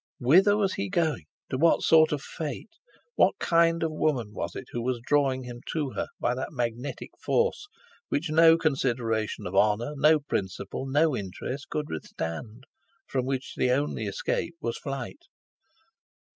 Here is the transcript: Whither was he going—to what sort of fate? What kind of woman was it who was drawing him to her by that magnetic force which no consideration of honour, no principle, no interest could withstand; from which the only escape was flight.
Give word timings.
Whither 0.17 0.57
was 0.57 0.73
he 0.73 0.89
going—to 0.89 1.59
what 1.59 1.83
sort 1.83 2.11
of 2.11 2.23
fate? 2.23 2.71
What 3.13 3.37
kind 3.37 3.83
of 3.83 3.91
woman 3.91 4.33
was 4.33 4.55
it 4.55 4.65
who 4.71 4.81
was 4.81 4.99
drawing 5.05 5.43
him 5.43 5.61
to 5.73 5.91
her 5.91 6.07
by 6.19 6.33
that 6.33 6.51
magnetic 6.51 7.11
force 7.23 7.67
which 8.09 8.31
no 8.31 8.57
consideration 8.57 9.45
of 9.45 9.55
honour, 9.55 9.93
no 9.95 10.19
principle, 10.19 10.87
no 10.87 11.15
interest 11.15 11.69
could 11.69 11.87
withstand; 11.91 12.63
from 13.05 13.27
which 13.27 13.53
the 13.55 13.69
only 13.69 14.07
escape 14.07 14.55
was 14.59 14.75
flight. 14.75 15.21